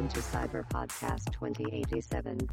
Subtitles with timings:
[0.00, 2.48] into Cyber Podcast 2087.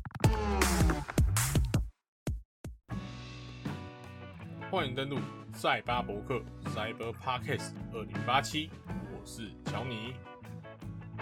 [4.69, 5.17] 欢迎登录
[5.54, 6.41] 赛巴博客
[6.76, 8.69] Cyber Podcast 二零八七，
[9.13, 10.13] 我是乔尼。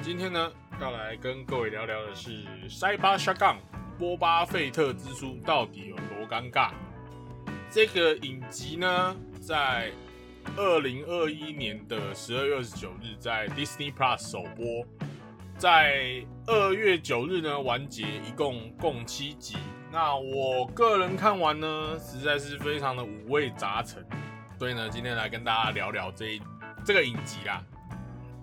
[0.01, 0.51] 今天呢，
[0.81, 3.59] 要来跟各位聊聊的是塞巴沙杠
[3.99, 6.71] 波巴费特之书到底有多尴尬。
[7.69, 9.91] 这个影集呢，在
[10.57, 14.83] 二零二一年的十二月二十九日在 Disney Plus 首播，
[15.57, 19.55] 在二月九日呢完结，一共共七集。
[19.91, 24.05] 那我个人看完呢，实在是非常的五味杂陈，
[24.59, 26.41] 所以呢，今天来跟大家聊聊这一
[26.83, 27.63] 这个影集啦。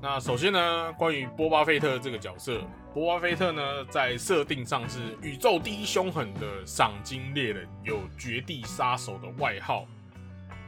[0.01, 2.63] 那首先呢，关于波巴费特这个角色，
[2.95, 9.85] 波巴费特呢在设定上是宇宙第一凶狠的赏金猎人，有绝地杀手的外号。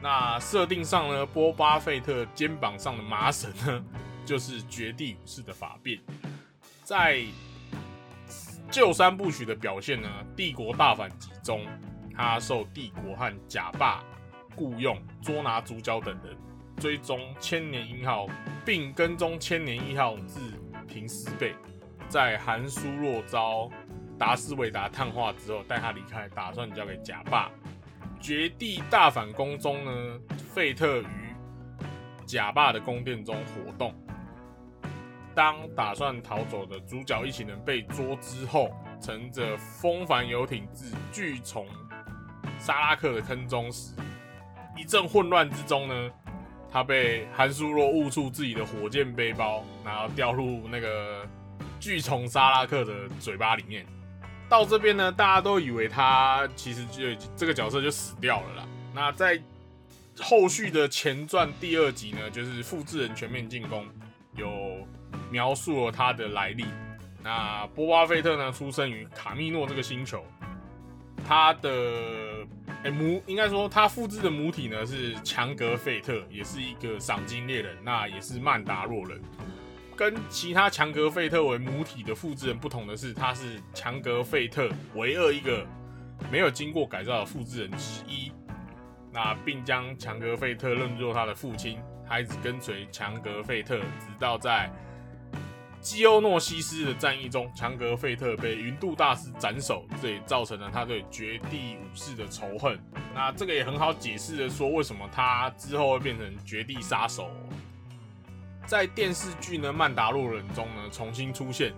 [0.02, 3.82] 那设定上呢，波巴费特肩膀上的麻绳呢，
[4.24, 6.00] 就是绝地武士的法变。
[6.82, 7.22] 在
[8.70, 11.66] 旧三部曲的表现呢，帝国大反击中，
[12.16, 14.02] 他受帝国和假霸
[14.56, 16.36] 雇佣捉拿主角等人，
[16.76, 18.26] 追踪千年一号，
[18.64, 20.40] 并跟踪千年一号至
[20.88, 21.54] 平斯贝。
[22.08, 23.70] 在韩苏洛遭
[24.18, 27.50] 达斯维达探化之后，带他离开，打算交给假霸。
[28.20, 30.20] 绝地大反攻中呢，
[30.52, 31.06] 费特于
[32.26, 33.94] 假霸的宫殿中活动。
[35.34, 41.66] 当打算逃走的主角一行人被捉之后，乘着风帆游艇至巨虫
[42.58, 43.92] 沙拉克的坑中时，
[44.76, 46.10] 一阵混乱之中呢，
[46.70, 51.26] 他被韩苏洛误触自己的火箭背包，然后掉入那个
[51.80, 53.84] 巨虫沙拉克的嘴巴里面。
[54.48, 57.02] 到这边呢，大家都以为他其实就
[57.34, 58.68] 这个角色就死掉了啦。
[58.94, 59.40] 那在
[60.20, 63.86] 后续的前传第二集呢，就是复制人全面进攻，
[64.36, 64.73] 有
[65.34, 66.64] 描述了他的来历。
[67.20, 70.24] 那波巴费特呢，出生于卡密诺这个星球，
[71.26, 72.46] 他的
[72.92, 79.20] 母应该说他复制的母体呢是强格费特，也是一个赏金猎人，那也是曼达洛人。
[79.96, 85.66] 跟其他强格费特为母体的复制人不同的是，他是强格费特唯二一个
[86.30, 88.30] 没有经过改造的复制人之一。
[89.10, 94.70] 那并将强格费特认作他的父亲，他一直跟随强格费特，直到在
[95.84, 102.80] 基欧诺西斯的战役中，强格费特被云度大师斩首，这也造成了他对绝地武士的仇恨。
[103.14, 107.30] 那这个也很好解释的说，为什么他之后会变成绝地杀手。
[108.66, 111.74] 在电视剧呢《曼达洛人》中呢重新出现，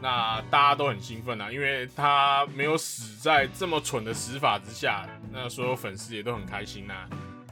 [0.00, 6.94] 那大家都很兴奋啊，因为他没有死在这么蠢的死法之下，那所有粉丝也都很开心呐。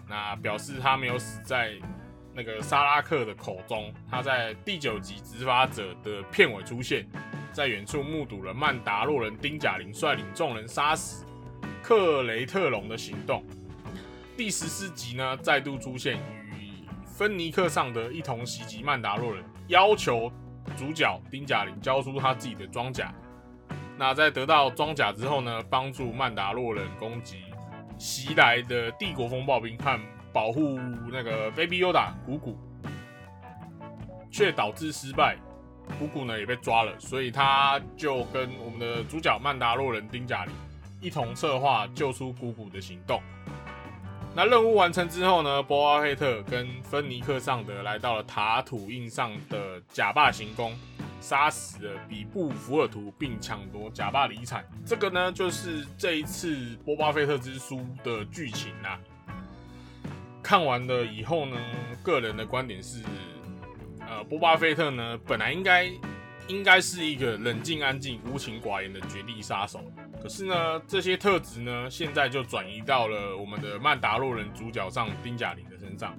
[0.08, 1.72] 那表示他没有死在
[2.34, 7.06] 那个沙拉克的口中，他在第九集执法者的片尾出现，
[7.52, 11.26] 在远处目睹了曼达洛人丁贾林率领众人杀死
[11.82, 13.44] 克雷特龙的行动。
[14.36, 16.20] 第十四集呢再度出现与。
[17.04, 20.32] 芬尼克上的一同袭击曼达洛人，要求
[20.74, 23.12] 主角丁贾林交出他自己的装甲。
[23.98, 27.42] 那在得到装甲之后呢，帮助曼达洛人攻击
[27.98, 30.00] 袭来的帝国风暴兵和
[30.32, 30.78] 保护
[31.10, 32.58] 那个 Baby Yoda 古古，
[34.30, 35.36] 却导致失败。
[35.98, 40.52] 古古呢也被抓了，所以他就跟我们的主角曼达洛人丁贾里
[41.00, 43.20] 一同策划救出古古的行动。
[44.32, 45.60] 那任务完成之后呢？
[45.60, 50.72] 波阿费特跟芬尼克上德来到了塔土印上的假霸行宫，
[51.20, 54.64] 杀死了比布福尔图，并抢夺假霸遗产。
[54.86, 59.00] 这个呢，就是这一次波巴费特之书的剧情啦。
[60.50, 61.56] 看完了以后呢，
[62.02, 63.04] 个人的观点是，
[64.00, 65.88] 呃，波巴菲特呢，本来应该
[66.48, 69.80] 应该是一个冷静、安静、无情寡言的绝地杀手。
[70.20, 76.18] 可是呢，这些特质呢，现在就转移到了我们的曼达洛人主角上丁贾林的身上。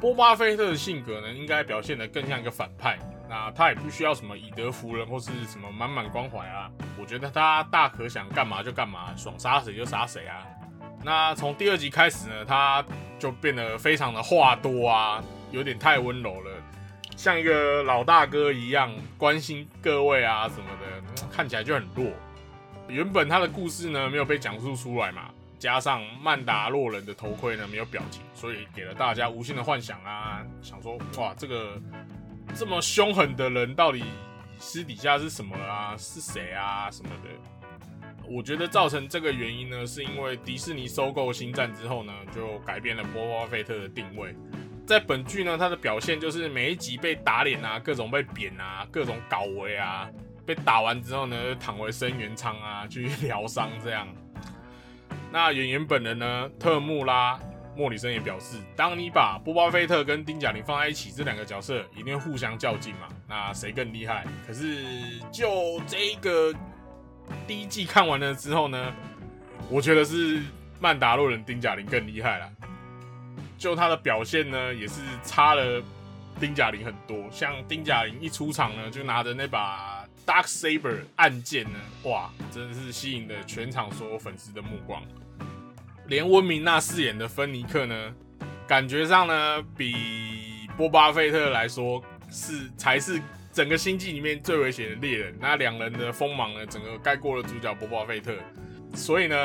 [0.00, 2.96] 波巴菲特的性格呢，应该表现得更像一个反派。
[3.28, 6.70] 那他也不需要什么以德服人或是什么满满关怀啊。
[6.96, 10.46] 我觉得他大可想干嘛就干嘛，爽杀谁就杀谁啊。
[11.02, 12.84] 那从第二集开始呢，他
[13.20, 15.22] 就变得非常的话多啊，
[15.52, 16.50] 有点太温柔了，
[17.16, 22.06] 像一个老大哥一样关心各位啊什么的，看起来就很弱。
[22.88, 31.80] 原本他的故事呢没有被讲述出来嘛，加上曼达洛人的头盔呢没有表情，所以给了大家无限的幻想啊，想说哇，这个
[32.54, 34.02] 这么凶狠的人到底
[34.58, 35.94] 私底下是什么啊？
[35.98, 36.90] 是谁啊？
[36.90, 37.28] 什么的？
[38.28, 44.34] 我觉得造成这个原因呢，是因为迪士尼收购星战之后呢，就改变了波巴费特的定位，
[44.86, 50.08] 在本剧呢，他的表现就是每一集被打脸啊，各种被扁啊，各种搞维啊，
[50.46, 54.06] 被打完之后呢，躺回生源舱啊，去 疗伤这样。
[55.32, 57.38] 那演员本人呢，特穆拉
[57.76, 64.24] 莫里森也表示，当你把波巴菲特跟丁贾林放在一起，这两个角色一定会互相较劲嘛，那谁更厉害？
[64.46, 64.84] 可是
[65.32, 66.52] 就这个
[67.46, 68.92] 第一季看完了之后呢，
[69.68, 70.42] 我觉得是
[70.78, 72.50] 曼达洛人丁贾林更厉害了。
[73.58, 75.82] 就他的表现呢，也是差了
[76.40, 77.28] 丁贾林很多。
[77.30, 85.02] 像丁贾林一出场呢，就拿着那把 Dark Saber 暗剑呢，哇，真的是吸引了全场所有粉丝的目光。
[86.06, 88.14] 连温明娜饰演的芬尼克呢，
[88.66, 93.20] 感觉上呢，比波巴菲特来说是才是
[93.60, 95.36] 整个星际里面最危险的猎人。
[95.38, 98.34] 那两人的锋芒呢，整个盖过了主角波巴菲特。
[98.94, 99.36] 所以呢。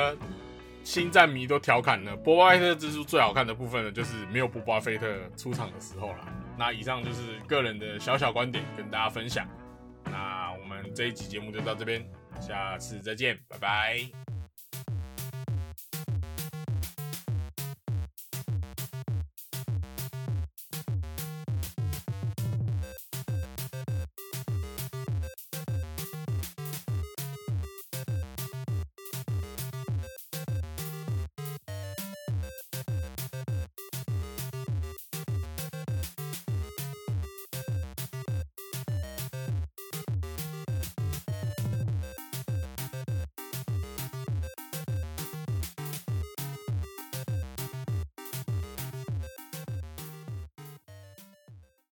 [0.86, 6.32] 星战迷都调侃了，波巴菲特之书最好看的部分呢，就是没有波巴菲特出场的时候了。
[6.60, 9.48] 那以上就是个人的小小观点，跟大家分享。
[10.04, 12.08] 那我们这一集节目就到这边，
[12.40, 14.35] 下次再见，拜拜。